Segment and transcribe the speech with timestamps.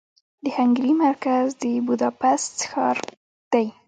[0.43, 2.97] د هنګري مرکز د بوداپست ښار
[3.51, 3.65] دې.